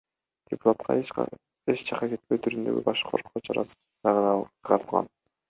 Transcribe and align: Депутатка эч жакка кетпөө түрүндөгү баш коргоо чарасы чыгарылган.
Депутатка 0.51 0.95
эч 1.01 1.83
жакка 1.89 2.09
кетпөө 2.13 2.39
түрүндөгү 2.47 2.83
баш 2.89 3.05
коргоо 3.11 3.45
чарасы 3.51 3.79
чыгарылган. 3.85 5.13